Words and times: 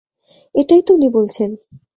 এটাই 0.55 0.81
তো 0.83 0.91
উনি 0.93 1.07
বলছেন! 1.09 1.49